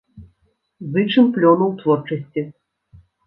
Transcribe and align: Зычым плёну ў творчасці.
Зычым 0.95 1.27
плёну 1.35 1.65
ў 1.67 1.73
творчасці. 1.83 2.41